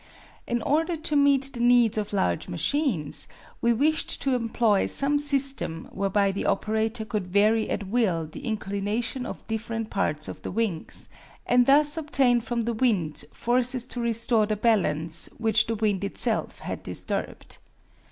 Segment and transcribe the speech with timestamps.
[0.47, 3.27] In order to meet the needs of large machines,
[3.61, 9.27] we wished to employ some system whereby the operator could vary at will the inclination
[9.27, 11.07] of different parts of the wings,
[11.45, 16.61] and thus obtain from the wind forces to restore the balance which the wind itself
[16.61, 17.59] had disturbed.